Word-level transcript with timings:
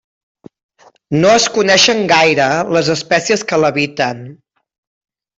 No 1.23 1.33
es 1.39 1.43
coneixen 1.57 2.01
gaire 2.11 2.47
les 2.77 2.89
espècies 2.93 3.43
que 3.51 3.59
l'habiten. 3.65 4.23